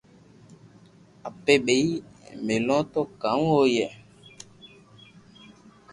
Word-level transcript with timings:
اپي 1.29 1.55
ٻئي 1.65 1.83
ملو 2.45 2.79
تو 2.93 3.01
ڪاو 3.21 3.41
ھوئي 3.53 3.85